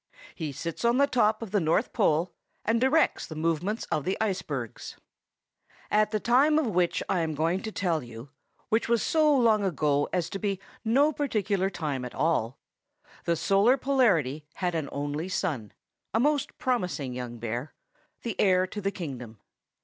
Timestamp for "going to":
7.35-7.71